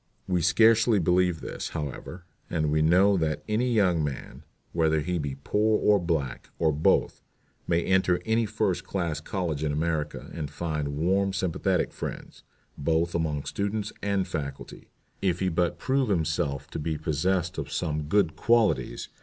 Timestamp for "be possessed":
16.79-17.59